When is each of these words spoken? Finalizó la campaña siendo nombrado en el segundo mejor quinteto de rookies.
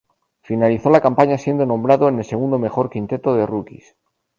Finalizó 0.41 0.89
la 0.89 0.99
campaña 0.99 1.37
siendo 1.37 1.63
nombrado 1.67 2.09
en 2.09 2.17
el 2.17 2.25
segundo 2.25 2.57
mejor 2.57 2.89
quinteto 2.89 3.35
de 3.35 3.45
rookies. 3.45 3.95